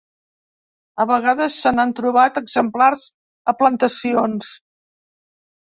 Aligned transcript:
A 1.03 1.05
vegades 1.11 1.57
se 1.65 1.73
n'han 1.75 1.93
trobat 2.01 2.41
exemplars 2.43 3.05
a 3.53 3.55
plantacions. 3.63 4.51